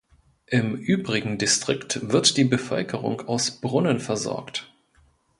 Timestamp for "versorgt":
3.99-4.67